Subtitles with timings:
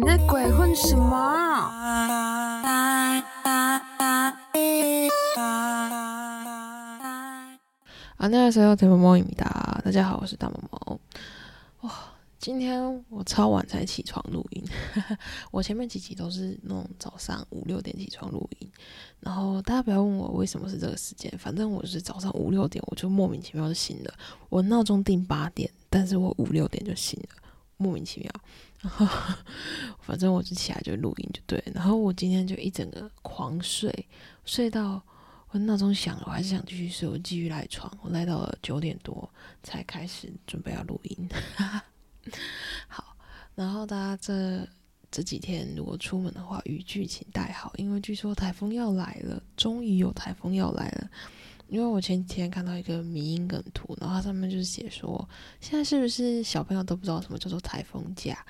[0.00, 1.16] 你在鬼混什么？
[8.16, 9.80] 啊，那时候怎么猫咪哒？
[9.84, 11.00] 大家好，我是大毛毛。
[11.80, 11.92] 哇，
[12.38, 14.62] 今天我超晚才起床录音。
[15.50, 18.70] 我前面几集都是那种早上五六点起床录音，
[19.18, 24.14] 然后大家不要问我为什么是这个时间，反正我是早上五六点我就莫名其妙就醒了。
[24.48, 27.28] 我闹钟定八点，但是我五六点就醒了，
[27.78, 28.30] 莫名其妙。
[28.80, 29.06] 然 后
[30.02, 34.06] 反正我就起来就录音就对，然后我今天就一整个狂睡，
[34.44, 35.02] 睡到。
[35.50, 37.90] 我闹钟响了，我还是想继续睡，我继续赖床。
[38.02, 39.26] 我赖到了九点多
[39.62, 41.26] 才开始准备要录音。
[42.86, 43.16] 好，
[43.54, 44.68] 然后大家这
[45.10, 51.08] 这几天如果出门的话，雨具请带好，因为据说台风要来了，终于有台风要来了。
[51.68, 55.28] 因为我前几天看到一个迷因梗图，然后它上面就是写说，
[55.60, 58.44] 现在是不是小朋友都不知道什么叫做台风假？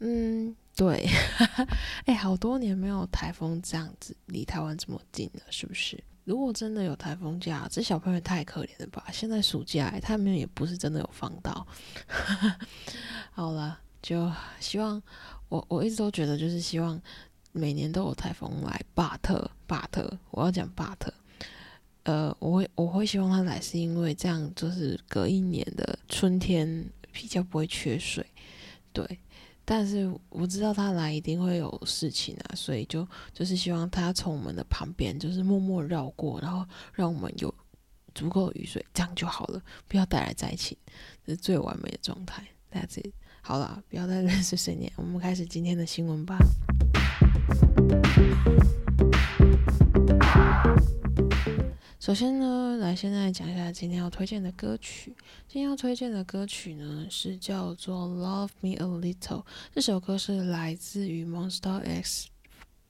[0.00, 1.08] 嗯，对。
[2.06, 6.02] 哎，好多年没有台风这样子离台湾这么近了，是不是？
[6.24, 9.04] 如果真的有台风假，这小朋友太可怜了吧？
[9.12, 11.66] 现在暑假，他们也不是真的有放到。
[13.32, 15.02] 好了，就希望
[15.48, 17.00] 我我一直都觉得，就是希望
[17.52, 18.80] 每年都有台风来。
[18.94, 21.12] 巴特，巴特，我要讲巴特。
[22.08, 28.24] 呃，我会我会希望他来，是因为这样就是隔一年的春天比较不会缺水。
[28.94, 29.06] 对。
[29.62, 36.64] 但是我知道他来一定会有事情啊，所以就就是希望他从我们的旁边就是默默绕过，然后
[36.94, 37.54] 让我们有
[38.14, 40.74] 足够的雨水，这样就好了，不要带来灾情，
[41.26, 42.42] 这是最完美的状态。
[42.72, 43.12] That's it。
[43.42, 46.38] 好了，不要再认识谁念，我们开始今天的新闻吧。
[52.08, 55.14] 首先呢，来现在讲一下今天要推荐的歌曲。
[55.46, 59.42] 今天要推荐的歌曲呢，是叫做《Love Me a Little》。
[59.74, 62.28] 这首歌是来自于 Monster X。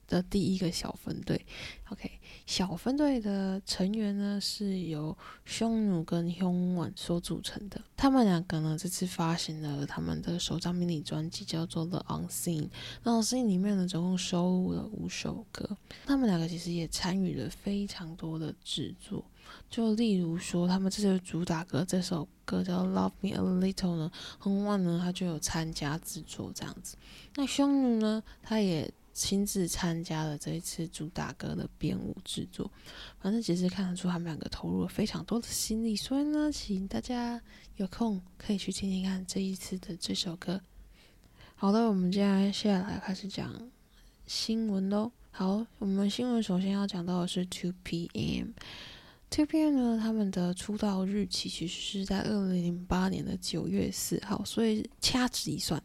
[0.09, 1.47] 的第一个小分队
[1.91, 2.11] ，OK，
[2.47, 7.79] 小分队的成员呢是由匈奴跟匈晚所组成的。
[7.95, 12.63] 他们两个呢这次发行了他们的首张迷你专辑，叫做《The Unseen》。
[13.03, 15.77] 那《Unseen》里面呢总共收录了五首歌。
[16.07, 19.23] 他们两个其实也参与了非常多的制作，
[19.69, 26.97] 就例如说他们这首主打歌这首歌叫《Love Me a Little》呢，很晚呢他就有参加制作这样子。
[27.37, 28.91] 那匈奴呢，他也。
[29.19, 32.71] 亲自参加了这一次主打歌的编舞制作，
[33.21, 37.43] 反正其实看得出他们两个投入了非常多的心力，所以呢，请大家
[37.77, 40.61] 有空可以去听听看这一次的这首歌。
[41.57, 43.69] 好的，我们接下来开始讲
[44.27, 45.11] 新闻喽。
[45.33, 48.53] 好，我们新闻首先要讲到的是 Two PM。
[49.31, 55.83] Two PM 呢，他们的出道日期其实是在二零零八年的九月四号，所以掐指一算。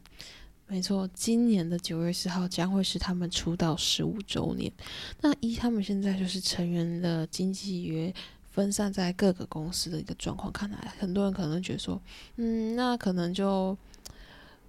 [0.66, 4.72] 没错，今年的九月四号将会是他们出道十五周年。
[5.20, 8.12] 那依他们现在就是成员的经纪约
[8.50, 12.00] 分散在各个公司的一个状况看来，很多人可能觉得说，
[12.36, 13.76] 嗯，那可能就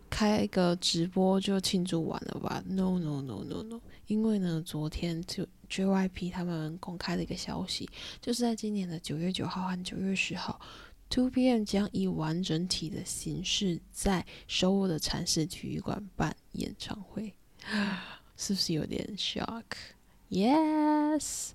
[0.10, 7.90] 开一个直播就庆祝完了吧？No No No No No，因为呢，昨天就 JYP 他们公开的一个消息，
[8.22, 10.60] 就是在今年的九月九号和九月十号。
[11.10, 17.34] Two PM 将以完整体的形式在首尔的禅寺体育馆办演唱会，
[18.36, 19.16] 是不是有点
[20.30, 21.52] shock？Yes。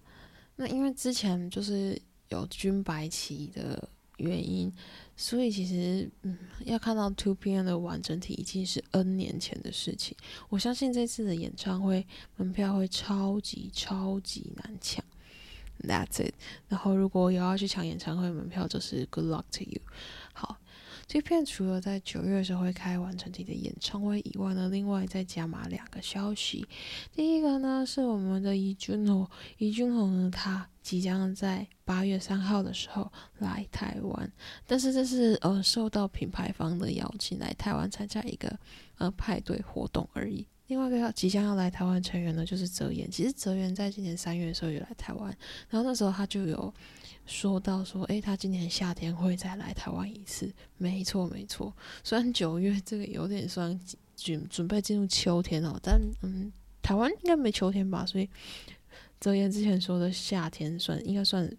[0.57, 3.89] 那因为之前就是有军白旗的
[4.19, 4.73] 原因，
[5.17, 10.17] 所以其实嗯，要看到 Two PM 的完整体已经是 N 年前的事情。
[10.49, 12.07] 我相信这次的演唱会
[12.37, 15.05] 门票会超级超级难抢。
[15.81, 16.35] That's it。
[16.69, 19.81] 然后，如果有要去抢演唱会门票，就是 Good luck to you。
[20.33, 20.57] 好，
[21.07, 26.67] 这片除了在九月的时候会开完成体的演唱会以外呢，另外再加码两个消息。
[27.13, 34.33] 第一个呢是我们的伊俊宏，伊俊宏呢他即将在八月三号的时候来台湾，
[34.67, 38.59] 但是这是呃受到品牌方的邀请来台湾参加一个
[38.99, 40.47] 呃派对活动而已。
[40.71, 43.11] 另外一个要即将要来台湾成员呢，就是泽言。
[43.11, 45.37] 其实泽言在今年三月的时候也来台湾，
[45.69, 46.73] 然后那时候他就有
[47.27, 50.49] 说到说，诶，他今年夏天会再来台湾一次。
[50.79, 51.75] 没错，没错。
[52.05, 53.79] 虽然九月这个有点算
[54.15, 58.07] 准准备进入秋天哦，但嗯，台湾应该没秋天吧？
[58.07, 58.31] 所以
[59.19, 61.53] 泽言之前说的夏天算应该算。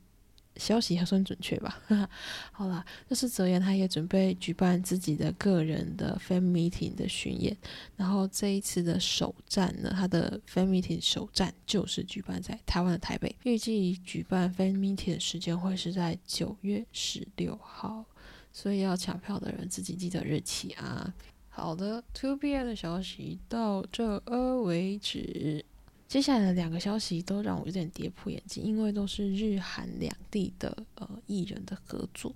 [0.58, 1.82] 消息还算准确吧。
[2.52, 7.56] 好啦，就是泽言他也准备举办自己的个人的 fan meeting 的巡演，
[7.96, 18.06] 然后这一次的首站呢，他的 fan meeting 首站就是举办在台湾的台北，预计举办 fan meeting 的时间会是在九月十六号，
[18.52, 21.14] 所以要抢票的人自己记得日期啊。
[21.54, 25.66] 好的，Two PM 的消息到这儿为止。
[26.12, 32.36] 接下来的两个消息都让我有点跌破眼镜，因为都是日韩两地的呃艺人的合作。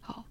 [0.00, 0.26] 好。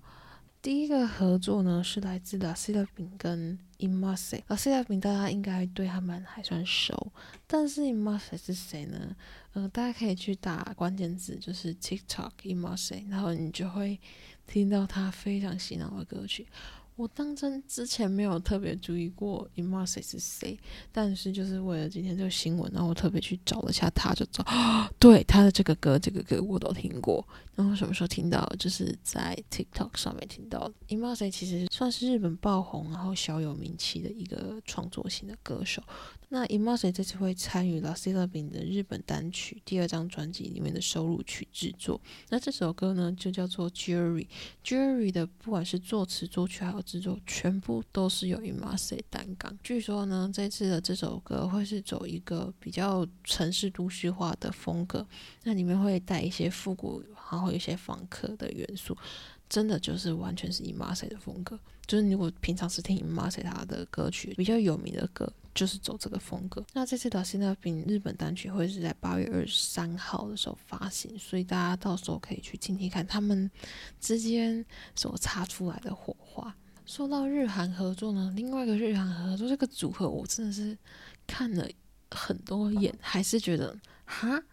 [0.62, 7.12] 第一个合作呢是来自 La C 的饼跟 Imase，La C 的饼大家应该对他们还算熟，
[7.45, 9.13] 但是 Imase 是谁呢？
[9.56, 14.00] 嗯，大家可以去打关键字，就是 TikTok Imase，然后你就会
[14.48, 16.48] 听到他非常洗脑的歌曲。
[16.95, 20.57] 我当真之前没有特别注意过 i m a s 是谁，
[20.92, 24.45] 但是就是为了今天这个新闻，然后我特别去找了下他，就找，
[25.00, 27.25] 对他的这个歌，这个歌我都听过。
[27.56, 28.44] 然后什么时候听到？
[28.57, 30.72] 就是在 TikTok 上面听到。
[30.88, 35.81] i m a s 其实算是日本爆红，然后小有名气的一个创作型的歌手。
[36.34, 42.02] 那 i m a s e 这次会参与了 C 乐饼的日本单曲第二张专辑里面的收录曲制作。
[42.30, 44.26] 那这首歌呢，就叫做 Jury。
[44.64, 49.56] Jury 的不管是作词、作曲还有制作全部都是由 Imase 担纲。
[49.62, 55.06] 据说呢，这次的这首歌会是走一个比较城市都市化的风格，
[55.44, 58.98] 那里面会带一些复古，然后一些访客的元素，
[59.48, 61.60] 真的就是完全是 Imase 的风格。
[61.86, 66.66] 就是如果平常是听 Imase 他的歌曲，比较有名的歌就是走这个风格。
[66.74, 73.50] 那这次的新的饼日本单曲会是在八月二十三号的时候发行，所以大家到时候可以去听听看他们
[74.00, 74.66] 之间
[74.96, 76.56] 所擦出来的火花。
[76.86, 80.78] 说到日韩合作呢，另外一个日韩合作这个组合，我真的是
[81.26, 81.66] 看了
[82.12, 84.44] 很多眼，还是觉得哈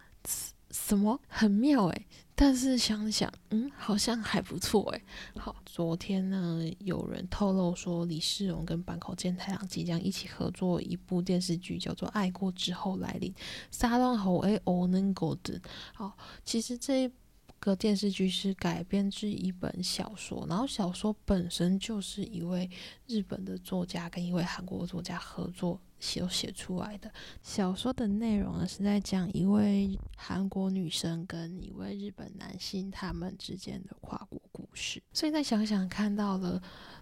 [0.71, 2.07] 什么很妙诶。
[2.43, 5.03] 但是想想，嗯，好像还不错诶。
[5.37, 13.31] 好，昨天呢，有人透露说李世荣跟坂口健太郎即将一起合作一部电视剧，叫做《爱过之后来临》。
[13.71, 15.61] 撒浪猴诶，我能够的。
[15.93, 17.13] 好，其实这。
[17.61, 22.69] 个电视剧是改编自一本小说，然后小说本身就是一位
[23.07, 27.13] 日本的作家跟一位韩国作家合作写写出来的。
[27.43, 35.03] 小说的内容呢是在讲一位韩国女生跟一位日本男性他们之间的跨国故事。
[35.13, 36.61] 所以再想想，看到了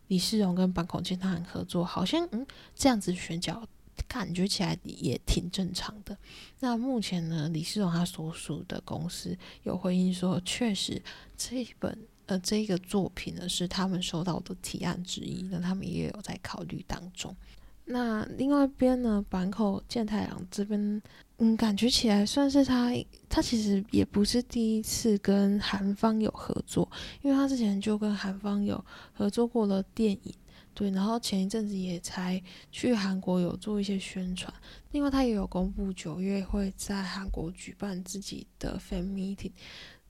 [0.09, 2.45] 李世荣跟坂口健太郎合作，好像嗯
[2.75, 3.65] 这样子选角。
[4.09, 6.17] 感觉起来也挺正常的。
[6.59, 11.01] 那目前呢，李世荣他所属的公司有回应说，确实
[11.37, 11.97] 这一本
[12.27, 17.37] 呃这个作品呢是他们收到的提案之一，那他们也有在考虑当中。
[17.85, 21.01] 那另外一边呢，坂口健太郎这边，
[21.39, 22.93] 嗯，感觉起来算是他
[23.31, 26.91] 他其实也不是第一次跟韩方有合作，
[27.23, 28.85] 因为他之前就跟韩方有
[29.15, 30.35] 合作过了电影。
[30.79, 32.41] 对，然后前一阵子也才
[32.71, 34.53] 去韩国有做一些宣传，
[34.93, 39.51] 另外他也有公布九月会在韩国举办自己的 fan meeting，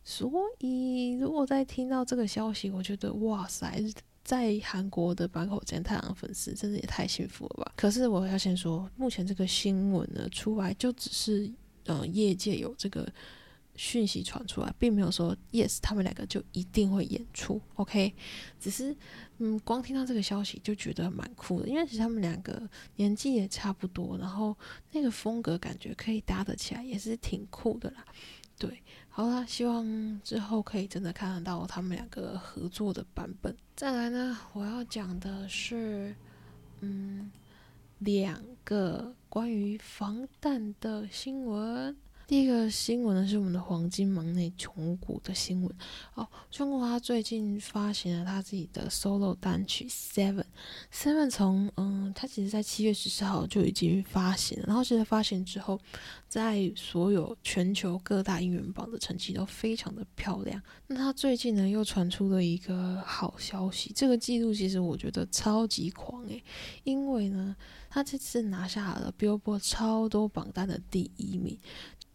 [0.05, 3.82] 所以如果在听到这个消息，我觉得哇塞，
[4.23, 7.73] 在韩国的坂口健太郎粉丝真的也太幸福了吧！
[7.75, 11.50] 可是我要先说，目前这个新闻呢出来就只是，
[11.87, 13.11] 呃，业界有这个。
[13.81, 18.12] 讯息传出来，并没有说 yes，他们两个就一定会演出，OK？
[18.59, 18.97] 只是，
[19.38, 24.56] 嗯，光听到这个消息就觉得蛮酷的，因为其实他们两个年纪也差不多，然后
[24.93, 28.05] 那个风格感觉可以搭得起来，也是挺酷的啦。
[28.58, 33.56] 对，好啦，希望之后可以真的看得到他们两个合作的版本。
[33.77, 36.17] 再来呢，我要讲的是，
[36.81, 37.31] 嗯，
[38.01, 41.96] 两个关于防弹的新闻。
[42.29, 45.75] 第一个新闻呢是我们的黄金忙内穷谷的新闻
[46.13, 50.44] 哦，穷谷他最近发行了他自己的 solo 单曲 Seven
[50.93, 55.81] Seven，从嗯，他其实在七月十四号就已经发行了，然后现在发行之后，
[56.29, 60.61] 在所有全球各大音乐榜的成绩都非常的漂亮。
[60.87, 66.44] 那他最近呢又传出了一个好消息，这个记录其实我觉得超级狂诶，
[66.85, 67.56] 因为呢
[67.89, 71.58] 他这次拿下了 Billboard 超多榜单的第一名。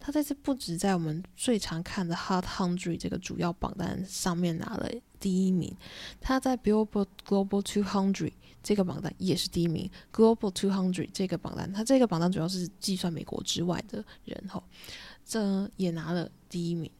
[0.04, 4.86] 他这次不止在我们最常看的 Hot Hundred 这个主要榜单上面拿了
[5.18, 5.74] 第一名，
[6.20, 9.90] 他在 Billboard Global Two Hundred 这个榜单也是第一名。
[10.12, 14.62] Global Two Hundred 这个榜单，他这个榜单主要是计算美国之外的人吼，
[15.24, 16.90] 这也拿了第一名。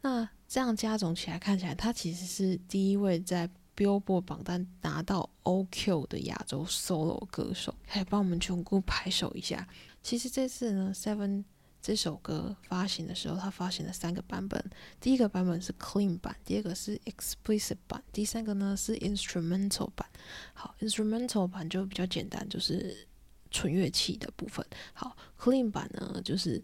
[0.00, 9.68] 那这样加总起来，看起来他其实是第一位在 Billboard 榜单拿到 OQ 的亚洲 solo 歌手，可以帮我们全部拍手一下。
[10.02, 11.44] 其实这次呢，Seven。
[11.88, 14.62] 这首歌发行的时候，它发行了三个版本。
[15.00, 20.06] 第一个版本是 clean 版，第二个是 explicit 版，第三个呢是 instrumental 版。
[20.52, 23.08] 好，instrumental 版就比较简单，就是
[23.50, 24.62] 纯乐器的部分。
[24.92, 26.62] 好，clean 版呢就是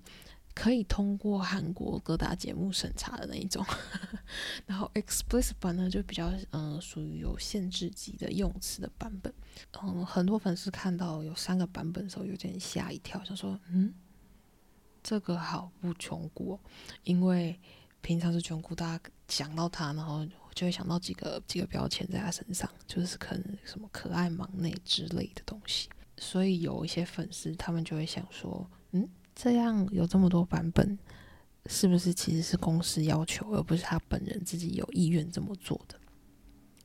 [0.55, 3.65] 可以通过韩国各大节目审查的那一种。
[4.67, 9.33] 然后 explicit 版呢，就比较嗯属于有限制级的用词的版本。
[9.83, 13.95] 嗯，很多粉丝看到有三个版本的时候，有点吓一跳，想说嗯，
[15.05, 16.59] 这个好不穷骨，
[17.03, 17.61] 因为
[18.01, 25.91] 平常是穷骨，大家想到他，然后就会想到几个几个标签在他身上，就是可能什么可爱、忙内之类的东西。
[26.17, 30.99] 所以有一些粉丝他们就会想说，嗯，这样有这么多版本，
[31.67, 36.01] 是不是其实是公司要求，而不是他本人自己有意愿这么做的？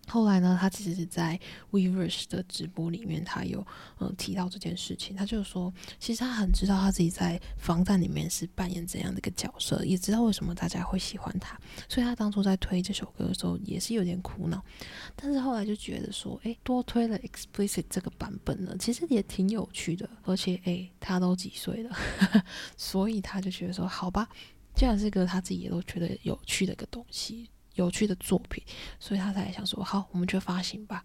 [0.09, 1.39] 后来呢，他其实是在
[1.71, 3.65] Weverse 的直播里面，他有
[3.99, 5.15] 嗯提到这件事情。
[5.15, 11.57] 他就说，其实他很知道他自己在防弹里面是扮演怎样的一个角色，也知道为什么大家会喜欢他。
[11.87, 14.63] 所以他当初在推这首歌的时候，也是有点苦恼。
[15.15, 20.09] 但是后来就觉得说，诶，多推了 Explicit 这个版本呢，其实也挺有趣的。
[20.23, 21.95] 而且，诶，他都几岁了，
[22.75, 24.27] 所以他就觉得说，好吧，
[24.75, 27.49] 既然是个他自己也都觉得有趣的一个东西。
[27.79, 28.63] 有趣的作品，
[28.99, 31.03] 所以他才想说好，我们去发行吧。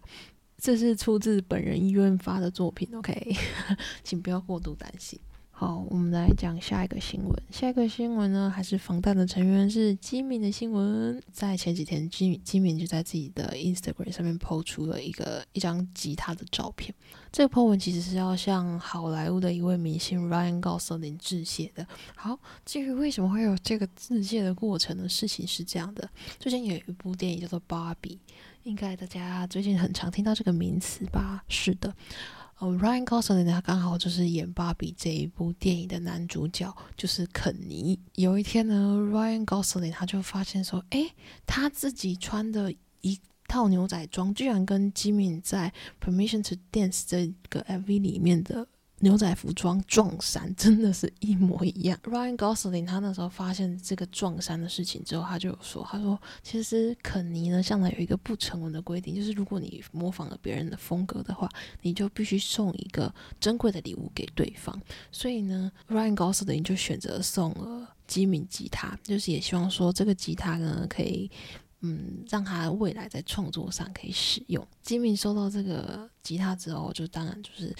[0.57, 3.35] 这是出自本人意愿发的作品，OK，
[4.03, 5.19] 请不要过度担心。
[5.57, 7.33] 好，我们来讲下一个新闻。
[7.49, 11.17] 下一个新闻呢，还是防弹的成员是基敏的新闻。
[11.31, 16.93] 在前几天，基基敏就在自己的 Instagram 上面 po 出了一个一张吉他的照片。
[17.31, 21.87] 这个 po 文其实是要向好莱坞的一位明星 Ryan Gosling 致谢的。
[22.17, 25.07] 好，至于为什么会有这个致谢的过程呢？
[25.07, 28.19] 事情是这样的：最近有一部电影叫做《芭比》，
[28.63, 31.45] 应该大家最近很常听到这个名词吧？
[31.47, 31.95] 是的。
[32.57, 37.99] 哦，Ryan Gosling 他刚好就是演《芭比》这一部电影的男主角，就是肯尼。
[38.15, 41.09] 有一天呢，Ryan Gosling 他就发现说，哎，
[41.45, 45.73] 他自己穿的一套牛仔装，居然跟 Jimmy 在
[46.05, 48.67] 《Permission to Dance》这个 MV 里面的。
[48.99, 51.99] 牛仔服装撞衫真的是一模一样。
[52.03, 61.49] Ryan Gosling 他那时候发现这个撞衫的事情之后，他就有说：“他说其实肯尼呢向来有一个不成文的规定，就是如果你模仿了别人的风格的话，
[61.81, 64.81] 你就必须送一个珍贵的礼物给对方。
[65.11, 71.29] 所以呢，Ryan Gosling 就选择送了吉米吉他，就是也希望说这个吉他呢可以
[71.81, 74.65] 嗯让他未来在创作上可以使用。
[74.81, 77.75] 吉米收到这个吉他之后，就当然就是。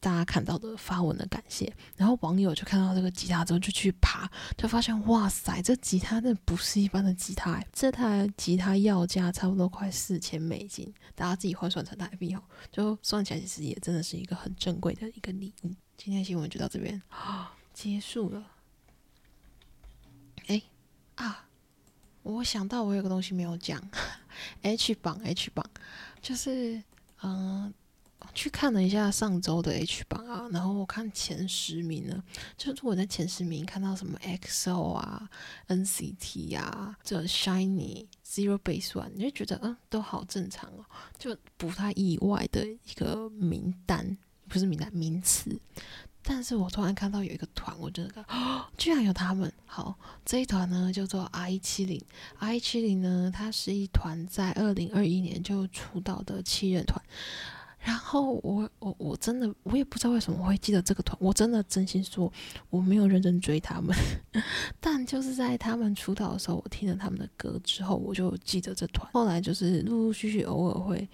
[0.00, 4.26] 大家看到的发文的感谢，然后网友就看到这个吉他之后就去爬，
[4.56, 12.42] 就发现哇塞，这吉他那不是一般的吉他，这台吉他要价差不多快四千美金，大家自己换算成台币哦，
[12.72, 15.70] 就算起来其实也真的是一个很珍贵的一个礼物。
[15.98, 18.42] 今天新闻就到这边啊 结束了。
[20.46, 20.62] 哎
[21.16, 21.46] 啊，
[22.22, 23.78] 我想到我有个东西没有讲，
[24.62, 25.68] H 榜 H 榜
[26.22, 26.82] 就是
[27.22, 27.74] 嗯。
[28.34, 32.22] 去看了一下上周的 H 榜啊，然后我看前十名呢，
[32.56, 35.28] 就是如果在前十名看到什么 XO 啊、
[35.68, 40.84] NCT 啊、这 Shiny、Zero Base One，你就觉得嗯都好正常哦，
[41.18, 44.16] 就不太意外的一个名单，
[44.48, 45.60] 不是名单名词。
[46.22, 48.24] 但是我突然看到有一个团，我觉得
[48.76, 49.50] 居然有他们。
[49.64, 51.98] 好，这一团呢叫做 I 七零
[52.38, 57.02] ，I 七零呢它是一团在二零二一年就出道的七人团。
[57.82, 62.30] 然后我我我真的我也不知道为什么会记得这个团，我真的真心说
[62.68, 63.96] 我没有认真追他们，
[64.78, 69.10] 但就是在他们出道的时候，我听了他们的歌之后，我就记得这团。
[69.12, 71.08] 后来就是陆陆续续偶尔会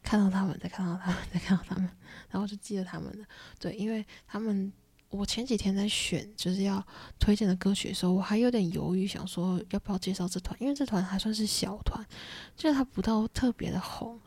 [0.00, 1.90] 看到他们，再看到他们，再看到他们，
[2.30, 3.24] 然后就记得他们了。
[3.58, 4.72] 对，因为他们
[5.10, 6.80] 我前几天在选就是要
[7.18, 12.06] 推荐的歌曲的时候，我还有点犹豫，想说要不要介绍这团，因为这团还算是小团，
[12.56, 14.20] 就是他不到特别的红。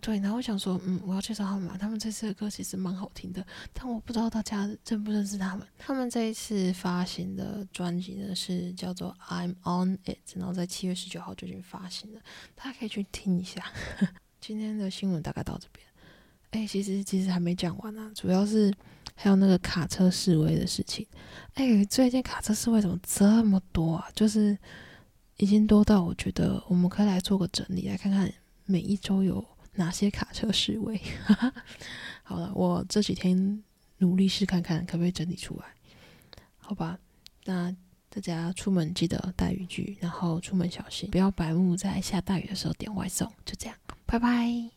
[0.00, 1.76] 对，然后我想说，嗯，我要介绍他们嘛。
[1.76, 5.66] 他们这次的歌其实蛮好听的，但我不知道大家认不认识他们。
[5.76, 12.20] 他们这一次发行的专辑呢是叫做《I'm On It》，然后在七月十九号就已经发行了，
[12.54, 13.62] 大家可以去听一下。
[14.40, 15.84] 今天的新闻大概到这边。
[16.52, 18.72] 哎，其实其实还没讲完呢，主要是
[19.16, 21.04] 还有那个卡车示威的事情。
[21.54, 24.08] 哎，最近卡车示威怎么这么多啊？
[24.14, 24.56] 就是
[25.38, 28.32] 已经多到我觉得我们可以来做个整理，来看看
[28.64, 29.44] 每一周有。
[29.78, 31.00] 哪些卡车示威？
[32.24, 33.62] 好了，我这几天
[33.98, 35.66] 努力试看看，可不可以整理出来？
[36.58, 36.98] 好吧，
[37.44, 37.74] 那
[38.10, 43.26] 大家出门记得带雨具，然后出门小心，不要白目在下大雨的时候点外送。
[43.44, 44.68] 就这样，拜拜。